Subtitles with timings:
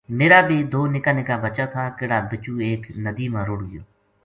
[0.17, 3.83] میرا بی دو نکا نکا بچہ تھا کہڑا بِچو ایک ندی ما رُڑھ گیو